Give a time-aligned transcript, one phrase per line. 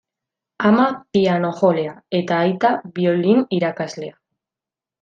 [0.69, 4.19] Ama piano-jolea eta aita biolin irakaslea.